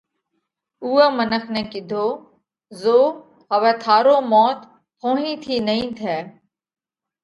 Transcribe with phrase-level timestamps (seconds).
[0.83, 2.05] اُوئي منک نئہ ڪِيڌو:
[2.81, 2.97] زو
[3.51, 4.59] هوَئہ ٿارو موت
[4.99, 6.15] ڦونهِي ٿِي نئين ٿئہ